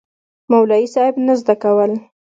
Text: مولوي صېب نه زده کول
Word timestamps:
مولوي 0.49 0.85
صېب 0.93 1.13
نه 1.25 1.33
زده 1.41 1.55
کول 1.63 1.91